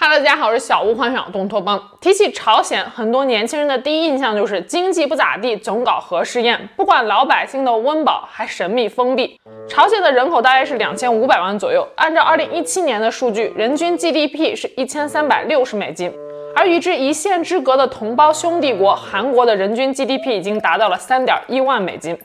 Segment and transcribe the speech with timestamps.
[0.00, 1.78] 哈喽，大家好，我是小屋幻想东托邦。
[2.00, 9.38] 提起朝鲜，很多年轻人的第一印象就是经济不咋地，总搞核试验，不管老百姓的温饱，还神秘封闭。
[9.68, 16.10] 朝鲜的人口大约是两千五百万左右，按照二零一七年的数据，人均 GDP 是一千三百六十美金。
[16.56, 22.18] 而与之一线之隔的同胞兄弟国韩国的人均 GDP 已经达到了三点一万美金。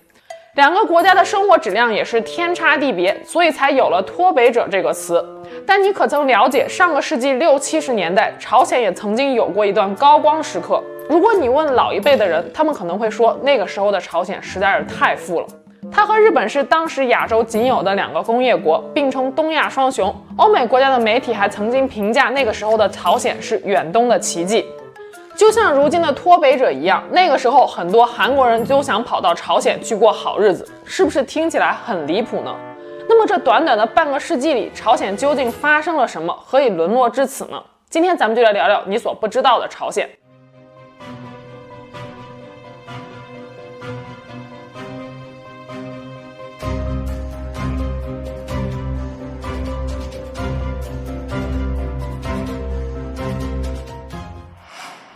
[0.56, 5.24] 两个国家的生活质量也是天差地别，所以才有了“脱北者”这个词。
[5.68, 10.82] 但你可曾了解，上个世纪六七十年代，朝鲜也曾经有过一段高光时刻？
[11.10, 15.48] 如果你问老一辈的人，他们可能会说，那个时候的朝鲜实在是太富了。
[15.91, 20.13] 它和日本是当时亚洲仅有的两个工业国，并称东亚双雄。
[20.38, 24.66] 欧美国家的媒体还曾经评价那个时候的朝鲜是远东的奇迹。
[25.35, 32.55] 就像如今的脱北者一样，那个时候很多韩国人就想跑到朝鲜去过好日子，是不是听起来很离谱呢？
[33.09, 37.62] 那么这短短的半个世纪里，朝鲜究竟发生了什么，何以沦落至此呢？
[37.90, 40.09] 今天咱们就来聊聊你所不知道的朝鲜。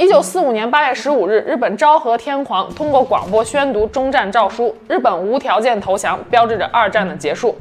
[0.09, 7.55] 九四五年八月十五日，日本昭和天皇通过广播宣读终战诏书，日本无条件投降，标志着二战的结束。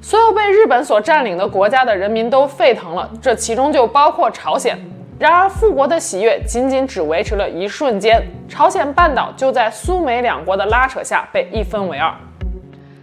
[0.00, 4.78] 所有被日本所占领的国家的人民都沸腾了，这其中就包括朝鲜。
[5.18, 12.10] 然而，复国的喜悦仅仅只维持了一瞬间，朝鲜半岛就在苏美两国的拉扯下被一分为二。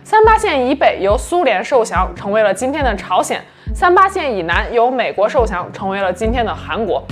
[0.04, 3.38] 三八线以北由苏联受降，成为了今天的朝鲜；
[3.76, 7.04] 三八线以南由美国受降，成为了今天的韩国。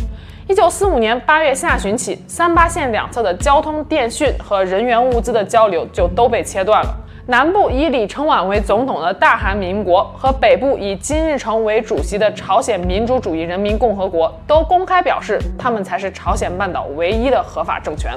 [0.50, 6.90] 一九四五年八月下旬起，三八线两侧的交通、电讯和人员物资的交流就都被切断了。
[7.28, 18.12] 南部以李承晚为总统的大韩民国和北部以金日成为主席的朝鲜民主主义人民共和国都公开表示，他们才是朝鲜半岛唯一的合法政权。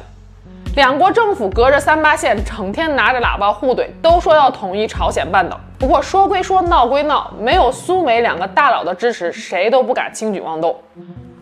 [0.74, 5.60] 两国政府隔着三八线，整天拿着喇叭互怼，都说要统一朝鲜半岛。
[5.78, 10.74] 不过说归说，闹归闹，没有苏美两个大佬的支持，谁都不敢轻举妄动。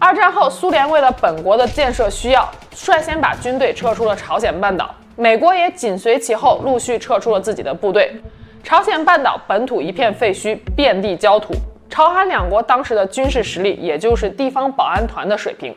[0.03, 4.95] 二战后，苏联为了本国的建设需要，率先把军队撤出了朝鲜半岛。
[5.15, 8.11] 美国也紧随其后，陆续撤出了自己的部队。
[8.65, 11.53] 朝鲜半岛本土一片废墟，遍地焦土。
[11.91, 15.75] 朝韩两国当时的军事实力，也就是地方保安团的水平。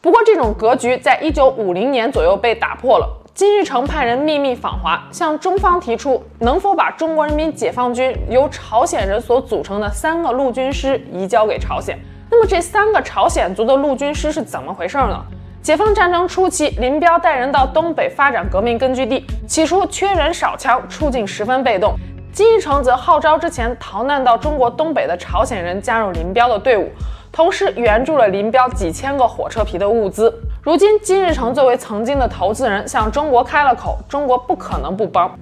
[0.00, 3.06] 不过，这种格局在一九五零年左右被打破了。
[3.34, 11.98] 金日成派人秘密访华，向中方提出能否把中国人民解放军由朝鲜人所组成的三个陆军师移交给朝鲜。
[12.30, 15.22] 那么这三个朝鲜族的陆军师是怎么回事呢？
[15.62, 21.94] 解放战争初期，林彪带人到东北发展革命根据地，起初缺人少枪，处境十分被动。
[22.32, 26.90] 金日成则号召之前逃难到中国东北的朝鲜人加入林彪的队伍，
[27.32, 30.32] 同时援助了林彪几千个火车皮的物资。
[30.62, 35.36] 如今，金日成作为曾经的投资人向中国开了口，中国不可能不帮。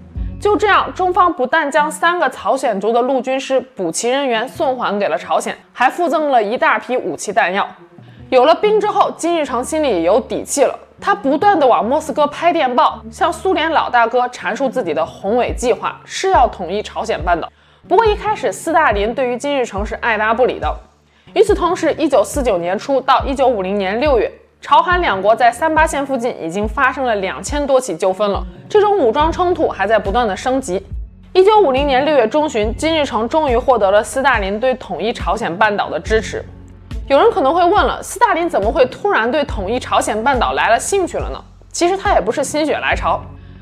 [0.45, 7.67] 就这样，中方不但将三个朝鲜族的陆军师补齐人员送还给了朝鲜，还附赠了一大批武器弹药。
[8.29, 10.79] 有了兵之后，金日成心里也有底气了。
[11.01, 17.51] 他不断地往莫斯科拍电报，向苏联老大哥阐述自己的宏伟计划，是要统一朝鲜半岛。
[17.89, 20.71] 不过一开始，斯大林对于金日成是爱答不理的。
[21.33, 24.31] 与此同时，一九四九年初到一九五零年六月。
[24.67, 30.83] 朝韩两国在三八线附近已经发生了两千多起纠纷了，这种武装冲突还在不断的升级。
[31.35, 36.43] 一九五零年六月中旬，金日成终于获得了斯大林对统一朝鲜半岛的支持。
[37.09, 41.39] 有人可能会问了，斯大林怎么会突然对统一朝鲜半岛来了兴趣了呢？
[41.71, 43.21] 其实他也不是心血来潮，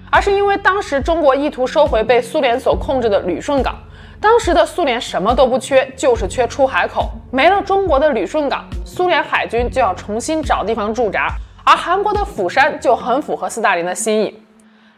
[0.08, 3.74] 而是因为当时中国意图收回被苏联所控制的旅顺港。
[4.22, 7.10] 当时的苏联什么都不缺，就是缺出海口。
[7.32, 11.26] 没了中国的旅顺港，苏联海军就要重新找地方驻扎，
[11.64, 14.40] 而韩国的釜山就很符合斯大林的心意。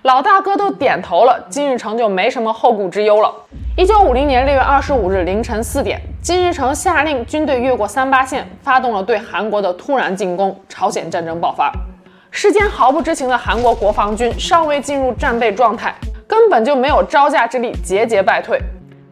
[0.02, 3.34] 老大哥都点头了，金日成就没什么后顾之忧了。
[3.78, 11.72] 一九五零年六月二十五日凌晨四点，金日成下令军队越过三八线，发动了对韩国的突然进攻，朝鲜战争爆发。
[12.30, 15.94] 事先毫不知情的韩国国防军尚未进入战备状态，
[16.28, 18.60] 根本就没有招架之力，节节败退。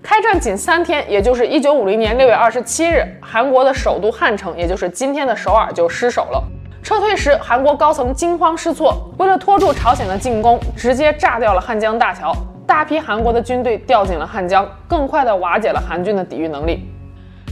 [0.03, 6.43] 开战仅三天，也就是一九五零年六月二十七日，韩国的首都汉城，也就是今天的首尔就失守了。
[6.83, 12.35] 撤退时，韩国高层惊慌失措，为了拖住朝鲜的进攻，直接炸掉了汉江大桥，
[12.67, 16.92] 大批韩国的军队掉进了汉江，更快地瓦解了韩军的抵御能力。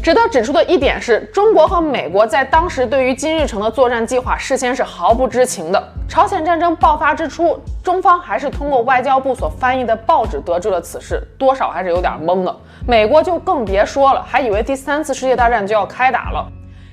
[0.02, 5.88] 值得指出的一点是，中国和美国在当时对于金日成的作战计划事先是毫不知情的。
[6.08, 12.56] 朝鲜战争爆发之初，中方还是通过外交部所翻译的报纸得知了此事，多少还是有点懵的。
[12.88, 16.46] 美国就更别说了，还以为第三次世界大战就要开打了。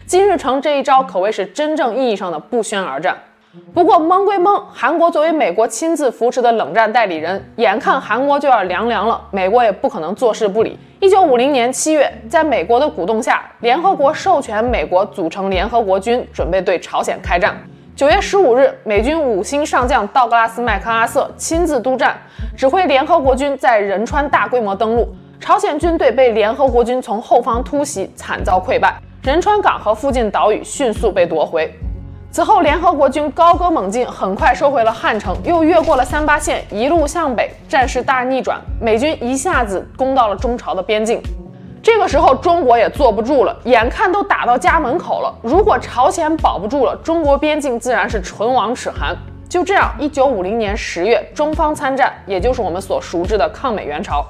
[0.06, 3.16] 金日成这一招可谓是真正意义上的不宣而战。
[3.74, 10.78] 不过蒙归蒙，韩国作为美国亲自扶持的冷战代理人，眼看韩国就要凉凉了，美国也不可能坐视不理。
[11.00, 17.56] 一九五零年七月，在美国的鼓动下，联合国授权美国组成联合国军，准备对朝鲜开战。
[17.96, 22.16] 九月十五日，美军五星上将道格拉斯·麦克阿瑟亲自督战，
[22.56, 25.08] 指挥联合国军在仁川大规模登陆。
[25.40, 28.96] 朝鲜军队被联合国军从后方突袭，惨遭溃败。
[29.24, 31.72] 仁川港和附近岛屿迅速被夺回。
[32.38, 41.20] 此后，联合国军高歌猛进，很快收回了汉城，又越过了三八线，一路向北，战事大逆转，美军一下子攻到了中朝的边境。
[41.82, 49.18] 这个时候，中国也坐不住了，眼看都打到家门口了，如果朝鲜保不住了，中国边境自然是唇亡齿寒。
[49.50, 54.24] 就这样，一九五零年十月，中方参战，也就是我们所熟知的抗美援朝。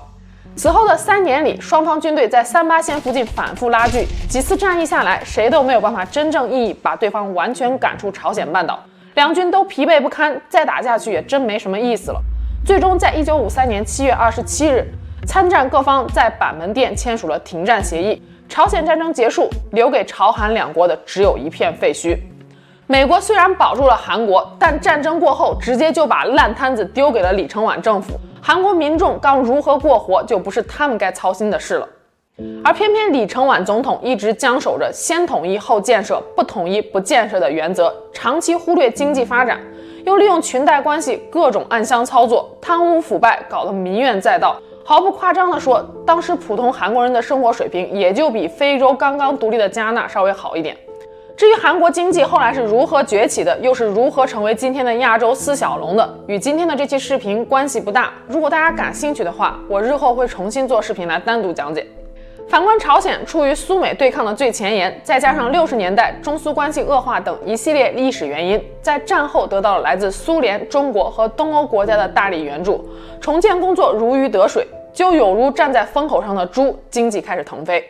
[0.58, 8.84] 此后的三年里，双方军队在三八线附近反复拉锯，几次战役下来，谁都没有办法真正意义把对方完全赶出朝鲜半岛，
[9.14, 12.20] 两军都疲惫不堪，再打下去也真没什么意思了。
[12.66, 14.84] 最终，在一九五三年七月二十七日，
[15.28, 18.20] 参战各方在板门店签署了停战协议，
[18.50, 22.18] 朝鲜战争结束，留给朝韩两国的只有一片废墟。
[22.88, 28.20] 美国虽然保住了韩国，但战争过后，直接就把烂摊子丢给了李承晚政府。
[28.48, 31.90] 韩国民众刚如何过活，就不是他们该操心的事了。
[32.64, 39.60] 而偏偏李承晚总统一直僵守着先统一后建设，不统一不建设的原则，长期忽略经济发展，
[40.06, 44.56] 又利用裙带关系各种暗箱操作，贪污腐败，搞得民怨载道。
[44.86, 50.78] 毫不夸张地说，当时普通韩国人的生活水平也就比非洲刚刚独立的加纳稍微好一点。
[51.38, 58.12] 至于韩国经济后来是如何崛起的，又是如何成为今天的亚洲四小龙的，与今天的这期视频关系不大。
[58.28, 61.86] 如果大家感兴趣的话，我日后会重新做视频来单独讲解。
[62.50, 72.84] 反观朝鲜，处于苏美对抗的最前沿，再加上六十年代中苏关系恶化等一系列历史原因，在战后得到了来自苏联、中国和东欧国家的大力援助，
[73.22, 77.86] 重建工作如鱼得水，就有如站在风口上的猪，经济开始腾飞。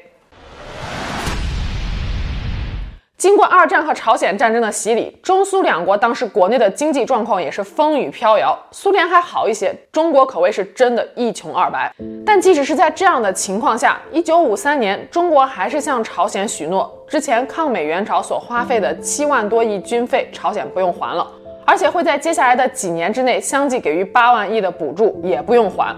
[3.18, 8.56] 经过二战和朝鲜战争的洗礼，中苏两国当时国内的经济状况也是风雨飘摇。
[8.70, 11.92] 苏联还好一些，中国可谓是真的一穷二白。
[12.24, 21.28] 但即使是在这样的情况下，一九五三年，中国还是向朝鲜许诺，之前抗美援朝所花费的七万多亿军费，朝鲜不用还了，
[21.66, 25.96] 而且会在接下来的几年之内相继给予八万亿的补助，也不用还。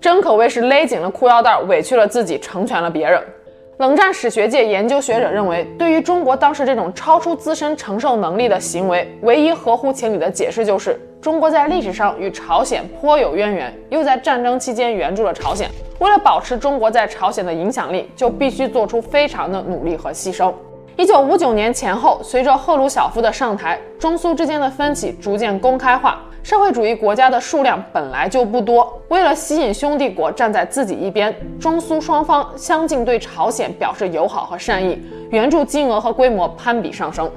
[0.00, 3.22] 真可谓是勒紧了裤腰带，委屈了自己，成全了别人。
[3.78, 15.68] 冷战史学界研究学者认为，对于中国当时这种超出自身承受能力的行为，唯一合乎情理的解释就是，中国在历史上与朝鲜颇有渊源，又在战争期间援助了朝鲜。
[15.98, 20.50] 为了保持中国在朝鲜的影响力，就必须做出非常的努力和牺牲。
[20.96, 26.24] 一九五九年前后，随着赫鲁晓夫的上台，中苏之间的分歧逐渐公开化。
[26.46, 34.96] 社会主义国家的数量本来就不多，为了吸引兄弟国站在自己一边，中苏双方相继对朝鲜表示友好和善意，
[35.30, 37.28] 援助金额和规模攀比上升。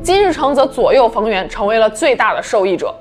[0.00, 2.94] 金日成则左右逢源，成为了最大的受益者。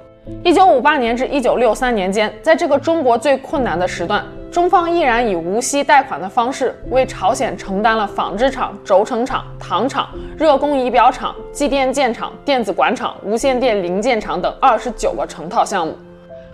[0.43, 10.07] 一九五八年至一九六三年间，在这个中国最困难的时段，中方依然以无息贷款的方式为朝鲜承担了纺织厂、轴承厂、糖厂、
[10.37, 15.93] 热工仪表厂、机电件厂、电子管厂、无线电零件厂等二十九个成套项目。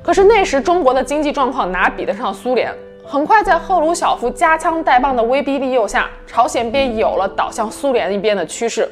[0.01, 2.73] 可是那时中国的经济状况哪比得上苏联？
[3.05, 8.89] 很快，在赫鲁晓夫夹枪带棒的威逼利诱下，朝鲜便有了倒向苏联一边的趋势。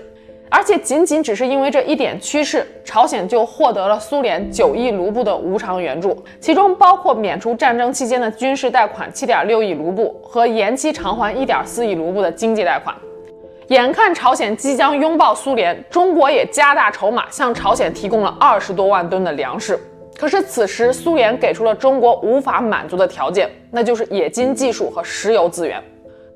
[0.51, 12.95] 而且仅仅只是因为这一点趋势，朝鲜就获得了苏联九亿卢布的无偿援助，其中包括免除战争期间的军事贷款七点六亿卢布和延期偿还一点四亿卢布的经济贷款。
[13.67, 19.79] 眼看朝鲜即将拥抱苏联，中国也加大筹码向朝鲜提供了二十多万吨的粮食。
[20.17, 25.81] 可是此时苏联给出了中国无法满足的条件，那就是冶金技术和石油资源。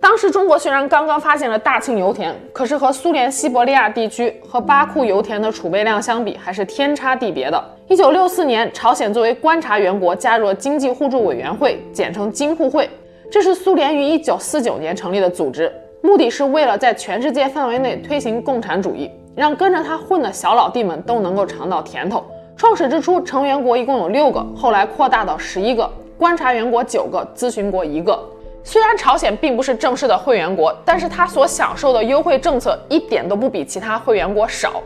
[0.03, 7.63] 当时中国虽然刚刚发现了大庆油田，可是和苏联西伯利亚地区和巴库油田的储备量相比，还是天差地别的。
[7.87, 12.89] 一九六四年，朝鲜作为观察员国加入了经济互助委员会，简称京互会。
[13.31, 22.21] 这是苏联于一九四九年成立的组织，目的是为了在全世界范围内推行共产主义，让跟着他混的小老弟们都能够尝到甜头。
[22.57, 28.19] 创始之初，成员国一共有六个，后来扩大到十一个，观察员国九个，咨询国一个。
[28.65, 34.81] 虽然朝鲜并不是正式的会员国，但是它所享受的优惠政策一点都不比其他会员国少。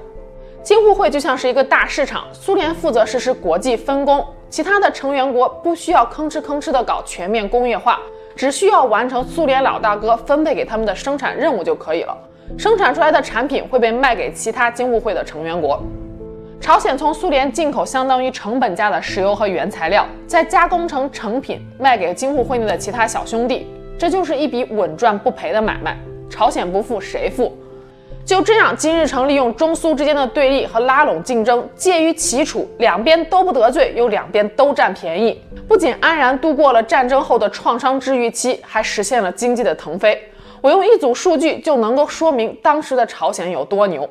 [0.63, 7.99] 京沪会就像是一个大市场，苏联负责实施国际分工，其他的成员国不需要吭哧吭哧的搞全面工业化，
[8.35, 12.17] 只需要完成苏联老大哥分配给他们的生产任务就可以了。
[12.57, 15.81] 生产出来的产品会被卖给其他京沪会的成员国。
[16.67, 23.65] 朝鲜从苏联进口相当于成本价的石油和原材料，再加工成成品卖给京沪会内的其他小兄弟，
[23.97, 25.97] 这就是一笔稳赚不赔的买卖。
[26.29, 27.57] 朝鲜不富谁富？
[28.25, 40.21] 就这样，金日成利用中苏之间的对立和拉拢竞争，介于齐楚，两边都不得罪，又两边都占便宜，不仅安然度过了战争后的创伤治愈期，还实现了经济的腾飞。
[40.59, 44.05] 我用一组数据就能够说明当时的朝鲜有多牛。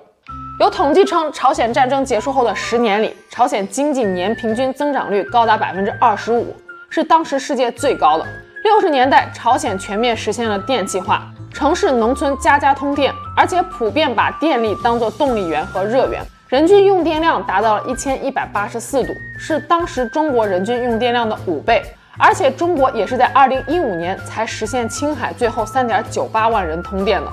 [0.59, 6.57] 有统计称，朝鲜战争结束后的十年里，朝鲜经济年平均增长率高达百分之二十五，
[6.89, 8.25] 是当时世界最高的。
[8.65, 21.83] 六十年代，朝鲜全面实现了电气化，城市农村家家通电，而且普遍把电力当作动力源和热源，人均用电量达到了一千一百八十四度，是当时中国人均用电量的五倍。
[22.19, 27.31] 而且中国也是在二零一五年才实现青海最后三点九八万人通电的。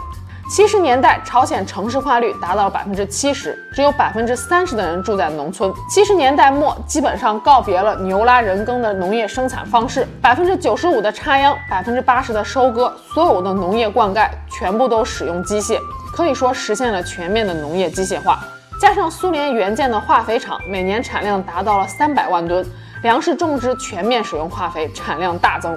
[0.49, 5.73] 七十年代，朝鲜城市化率达到了百分之七十，只有百分之三十的人住在农村。
[5.89, 15.79] 七十年代末，基本上告别了牛拉人耕的农业生产方式，百分之九十五的插秧，百分之八十的收割，所有的农业灌溉全部都使用机械，
[16.13, 18.39] 可以说实现了全面的农业机械化。
[18.79, 22.63] 加上苏联援建的化肥厂，每年产量达到了三百万吨，
[23.01, 25.75] 粮食种植全面使用化肥，产量大增。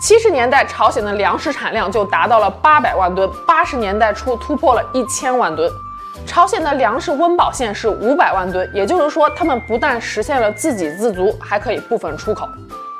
[0.00, 5.70] 七十年代，朝鲜的粮食产量就达到了八百万吨，八十年代初突破了一千万吨。
[6.26, 12.48] 朝鲜的粮食温饱线是五百万吨，也就是说，他们不但实现了自给自足，还可以部分出口。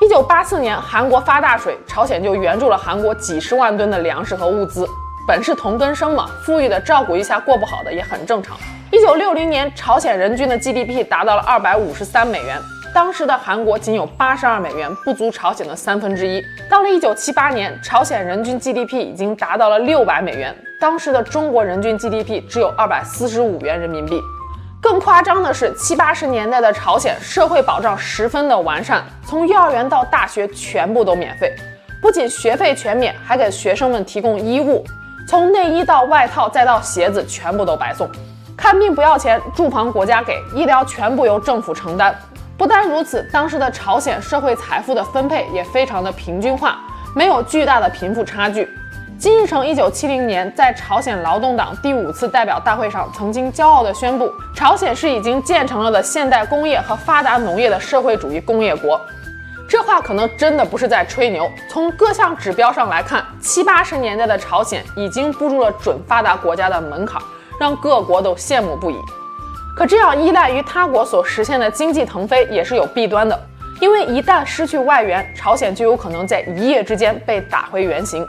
[0.02, 4.86] 一九八四年，韩国发大水，朝鲜就援助了韩国几十万吨的粮食和物资。
[5.26, 8.58] 本是同根生嘛，富裕的照顾一下过不好的也很正常。
[8.92, 12.60] 一九六零年，朝鲜人均的 GDP 达到了二百五十三美元。
[12.92, 16.42] 当时的韩国仅有八十二美元，不足朝鲜的三分之一。
[16.68, 24.20] 到了一九七八年，朝鲜人均 GDP 已经达到了六百美元，当时的中国人均 GDP 只有二百四十五元人民币。
[24.82, 31.54] 更夸张的是，七八十年代的朝鲜社会保障十分的完善，从幼儿园到大学全部都免费，
[32.02, 34.84] 不仅学费全免，还给学生们提供衣物，
[35.28, 38.10] 从内衣到外套再到鞋子全部都白送。
[38.56, 42.14] 看病不要钱，住房国家给，医疗全部由政府承担。
[42.60, 46.78] 不单如此，当时的朝鲜社会财富的分配也非常的平均化，
[47.16, 48.68] 没有巨大的贫富差距。
[49.18, 59.00] 金日成一九七零年在朝鲜劳动党第五次代表大会上曾经骄傲地宣布，朝鲜是已经建成了的现代工业和发达农业的社会主义工业国。
[59.66, 67.22] 这话可能真的不是在吹牛，从各项指标上来看，七八十年代的朝鲜已经步入了准发达国家的门槛，
[67.58, 68.96] 让各国都羡慕不已。
[69.76, 73.40] 可这样依赖于他国所实现的经济腾飞也是有弊端的，
[73.80, 78.26] 因为一旦失去外援，朝鲜就有可能在一夜之间被打回原形。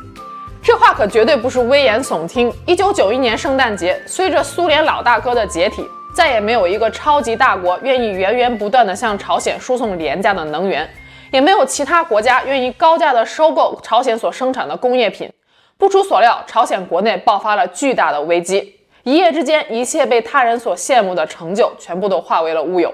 [0.64, 2.54] 这话可绝对不是危言耸听。
[2.66, 10.88] 一九九一年圣诞节，随着苏联老大哥的解体，再也没有一个超级大国愿意源源不断地向朝鲜输送廉价的能源，
[11.32, 15.30] 也没有其他国家愿意高价的收购朝鲜所生产的工业品。
[15.78, 18.76] 不出所料，朝鲜国内爆发了巨大的危机。
[19.04, 22.94] 一夜之间，一切被他人所羡慕的成就，全部都化为了乌有。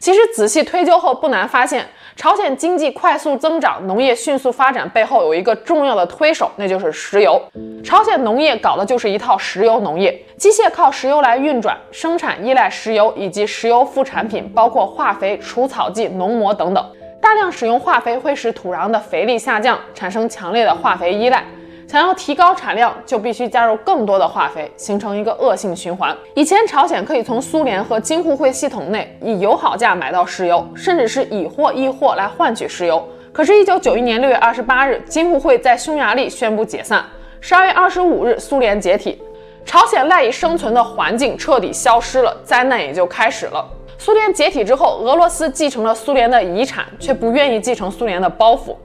[0.00, 1.86] 其实仔细推究后，不难发现，
[2.16, 7.40] 朝鲜经济快速增长、农业迅速发展背后有一个重要的推手，那就是石油。
[7.84, 16.84] 朝鲜农业搞的就是一套石油农业，机械靠石油来运转，生产依赖石油以及石油副产品，包括化肥、除草剂、农膜等等。
[17.20, 21.44] 大量使用化肥会使土壤的肥力下降，产生强烈的化肥依赖。
[21.88, 26.14] 想要提高产量，就必须加入更多的化肥，形成一个恶性循环。
[26.34, 33.02] 以前朝鲜可以从苏联和京沪会系统内以友好价买到石油，甚至是以货易货来换取石油。
[33.32, 37.02] 可是，一九九一年六月二十八日，京沪会在匈牙利宣布解散。
[37.40, 39.18] 十二月二十五日，苏联解体，
[39.64, 43.66] 朝鲜赖以生存的环境彻底消失了，灾难也就开始了。
[43.96, 48.76] 苏联解体之后，俄罗斯继承了苏联的遗产，却不愿意继承苏联的包袱。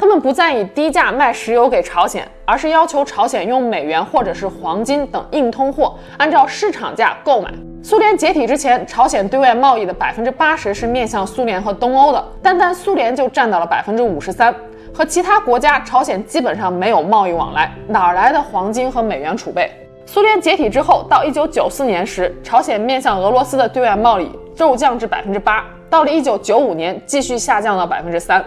[0.00, 7.52] 他们不再以低价卖石油给朝鲜，而是要求朝鲜用美元或者是黄金等硬通货，按照市场价购买。
[7.82, 14.54] 苏联解体之前，朝鲜对外贸易的百分之八十是面向苏联和东欧的，单单苏联就占到了百分之五十三。
[14.94, 19.70] 和其他国家，朝鲜基本上没有贸易往来，哪来的黄金和美元储备？
[20.06, 28.42] 苏联解体之后，到一九九四年时，朝鲜面向俄罗斯的对外贸易骤降至百分之八，到了一九九五年，继续下降到百分之三。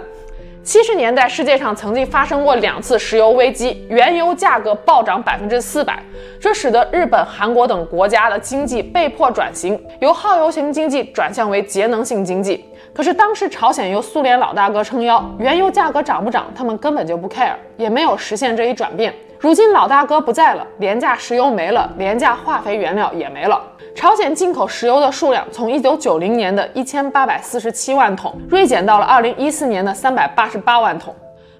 [0.63, 6.01] 七十年代，世界上曾经发生过两次石油危机，原油价格暴涨百分之四百，
[6.39, 12.63] 这使得日本、韩国等国家的经济被迫转型，由耗油型经济转向为节能性经济。
[12.93, 19.13] 可是当时朝鲜由苏联老大哥撑腰，原油价格涨不涨，他们根本就不 care，也没有实现这一转变。
[19.39, 23.61] 如今老大哥不在了，廉价石油没了，廉价化肥原料也没了。
[23.95, 31.13] 朝鲜进口石油的数量从一九九零年的一千八百四十七万桶锐减到了二零一四年的三百八十八万桶。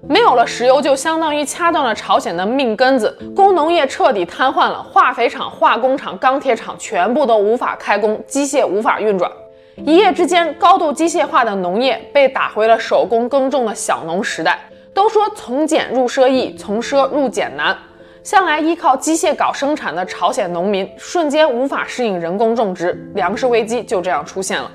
[0.06, 9.30] 没有了石油，就相当于掐断了朝鲜的命根子，工农业彻底瘫痪了，化肥厂、化工厂、钢铁厂全部都无法开工，机械无法运转。
[9.86, 14.58] 一夜之间，高度机械化的农业被打回了手工耕种的小农时代。
[14.92, 17.74] 都说从俭入奢易，从奢入俭难。
[18.24, 24.70] 向来依靠机械搞生产的朝鲜农民，瞬间无法适应人工种植，粮食危机就这样出现了。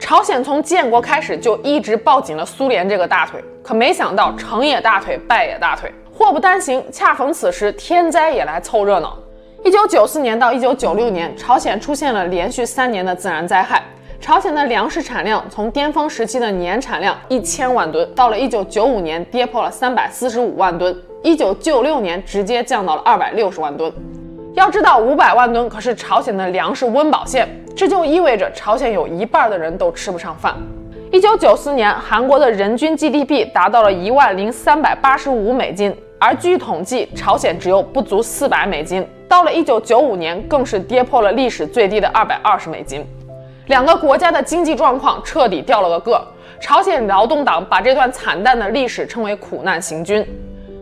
[0.00, 5.94] 朝鲜从建国开始就一直抱紧了苏联这个大腿，可没想到成也大腿，败也大腿。
[6.12, 9.16] 祸不单行，恰逢此时天灾也来凑热闹。
[9.64, 13.80] 一九九四年到一九九六年，朝鲜出现了连续三年的自然灾害。
[14.20, 23.92] 朝鲜的粮食产量从巅峰时期的年产量一千万吨，到了一九九五年跌破了三百四十五万吨，一九九六年直接降到了二百六十万吨。
[24.54, 30.54] 要知道，五百万吨可是朝鲜的粮食温饱线，这就意味着朝鲜有一半的人都吃不上饭。
[31.10, 39.06] 一九九四年，韩国的人均 GDP 达到了一万零三百八十五美金，而据统计，朝鲜只有不足四百美金。
[39.28, 43.04] 到了一九九五年，更是跌破了历史最低的二百二十美金。
[43.66, 46.26] 两个国家的经济状况彻底掉了个个。
[46.60, 50.26] 朝鲜劳动党把这段惨淡的历史称为“苦难行军”。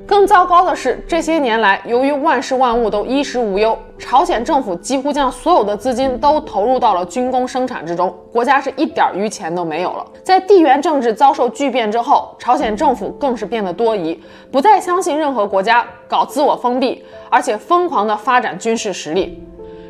[0.06, 10.06] 更糟糕的是，这些年来，由于万事万物都衣食无忧，朝鲜政府几乎将所有的资金都投入到了军工生产之中，国家是一点余钱都没有了。
[10.22, 14.22] 在地缘政治遭受巨变之后，朝鲜政府更是变得多疑，
[14.52, 19.42] 不再相信任何国家，搞自我封闭，而且疯狂地发展军事实力。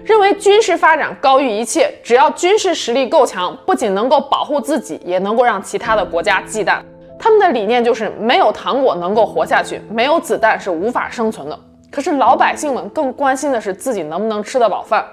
[0.02, 6.78] 认为军事发展高于一切，只要军事实力够强，不仅能够保护自己，也能够让其他的国家忌惮。
[7.18, 11.58] 他们的理念就是没有糖果能够活下去，没有子弹是无法生存的。
[11.90, 15.04] 可是老百姓们更关心的是自己能不能吃得饱饭。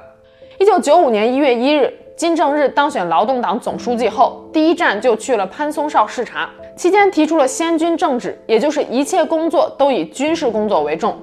[0.59, 11.15] 一九九五年一月一日，金正日当选劳动党总书记后，第一站就去了潘松哨视察，期间提出了先军政治，也就是一切工作都以军事工作为重。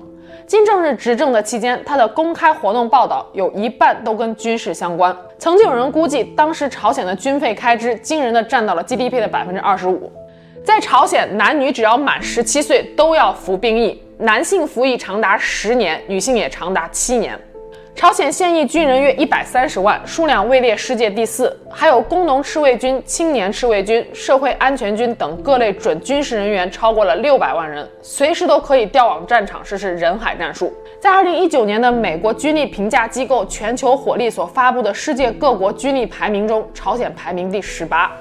[0.47, 5.16] 金正日执政的期间，他的公开活动报道有一半都跟军事相关。
[5.38, 10.11] 曾经有人估计，当时朝鲜的军费开支惊人的占到了 GDP 的百分之二十五。
[10.62, 17.38] 在朝鲜，男女只要满十七岁都要服兵役，男性服役长达十年，女性也长达七年。
[17.94, 21.55] 朝鲜现役军人约一百三十万，数量位列世界第四。
[21.70, 30.73] 还有工农赤卫军、青年赤卫军、社会安全军等各类准军事人员超过了六百万人，随时都可以调往战场实施人海战术。
[31.01, 38.12] 在二零一九年的美国军力评价机构全球火力所发布的世界各国军力排名中，朝鲜排名第十八。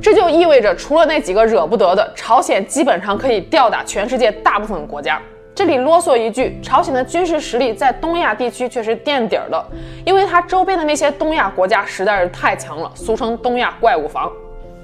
[0.00, 5.20] 这就意味着，除了那几个惹不得的，朝鲜基本上可以吊打全世界大部分国家。
[5.54, 9.64] 这里啰嗦一句，朝鲜的军事实力在东亚地区却是垫底儿的，
[10.04, 14.30] 因为它周边的那些东亚国家实在是太强了，俗称东亚怪物房。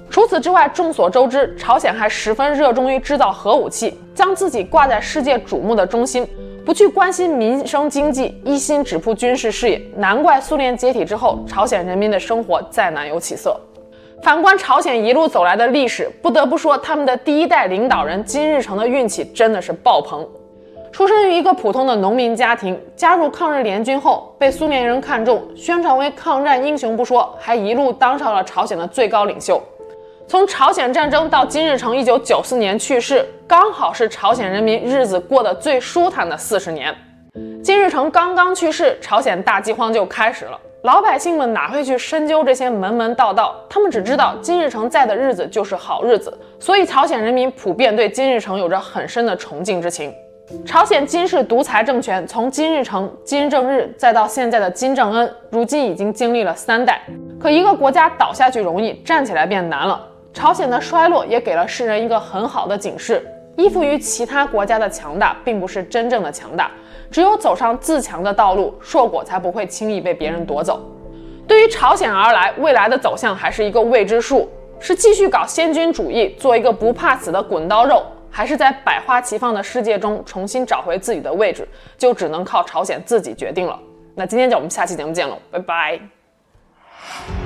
[0.08, 6.26] 除此之外，众所周知，朝鲜还十分热衷于制造核武器，将自己挂在世界瞩目的中心，
[6.64, 9.80] 不去关心民生经济，一心只扑军事事业。
[9.96, 13.60] 难怪苏联解体之后，朝鲜人民的生活再难有起色。
[14.22, 20.26] 反观朝鲜一路走来的历史，不得不说，他们的第一代领导人金日成的运气真的是爆棚。
[20.92, 29.62] 出生于一个普通的农民家庭，加入抗日联军后被苏联人看中，宣传为抗战英雄不说，还一路当上了朝鲜的最高领袖。
[30.28, 36.94] 从朝鲜战争到金日成一九九四年去世，刚好是朝鲜人民日子过得最舒坦的四十年。
[37.64, 40.60] 金日成刚刚去世，朝鲜大饥荒就开始了。
[40.82, 43.54] 老百姓们哪会去深究这些门门道道？
[43.68, 50.10] 他们只知道金日成在的日子就是好日子，所以朝鲜人民普遍对金日成有着很深的崇敬之情。
[50.64, 57.02] 朝鲜金氏独裁政权从金日成、金正日再到现在的金正恩，如今已经经历了三代。
[57.38, 60.08] 可一个国家倒下去容易，站起来变难了。
[60.32, 63.22] 朝鲜的衰落也给了世人一个很好的警示：
[63.56, 66.70] 依附于其他国家的强大，并不是真正的强大。
[67.10, 70.80] 只有走上自强的道路，硕果才不会轻易被别人夺走。
[71.46, 78.02] 对于朝鲜而来，未来的走向还是一个未知数：是继续搞先军主义，做一个不怕死的滚刀肉。
[78.32, 81.66] 还是在百花齐放的世界中重新找回自己的位置，
[81.98, 83.76] 就只能靠朝鲜自己决定了。
[84.14, 87.39] 那今天就我们下期节目见喽，拜拜。